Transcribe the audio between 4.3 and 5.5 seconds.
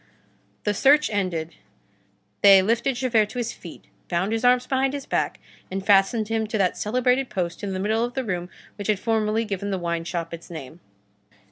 his arms behind his back,